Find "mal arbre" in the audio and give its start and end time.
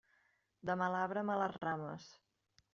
0.83-1.25